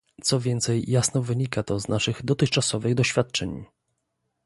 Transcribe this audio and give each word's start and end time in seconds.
Co 0.23 0.39
więcej 0.39 0.91
jasno 0.91 1.21
wynika 1.21 1.63
to 1.63 1.79
z 1.79 1.87
naszych 1.87 2.25
dotychczasowych 2.25 2.95
doświadczeń 2.95 3.65